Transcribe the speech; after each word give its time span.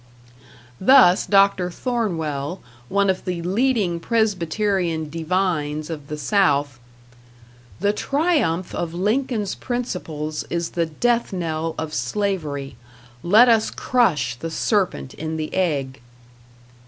Thus 0.79 1.27
Dr. 1.27 1.69
Thornwell, 1.69 2.59
one 2.89 3.07
of 3.07 3.23
the 3.23 3.43
leading 3.43 3.99
Presbyterian 3.99 5.11
divines 5.11 5.91
of 5.91 6.07
the 6.07 6.17
South: 6.17 6.79
"The 7.79 7.93
triumph 7.93 8.73
of 8.73 8.95
Lincoln's 8.95 9.53
principles 9.53 10.43
is 10.49 10.71
the 10.71 10.87
death 10.87 11.31
knell 11.31 11.75
of 11.77 11.93
slavery.... 11.93 12.77
Let 13.21 13.47
us 13.47 13.69
crush 13.69 14.35
the 14.37 14.49
serpent 14.49 15.13
in 15.13 15.37
the 15.37 15.53
egg." 15.53 16.01